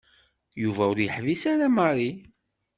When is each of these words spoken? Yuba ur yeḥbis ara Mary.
Yuba 0.61 0.83
ur 0.91 0.97
yeḥbis 1.03 1.43
ara 1.51 1.67
Mary. 1.77 2.11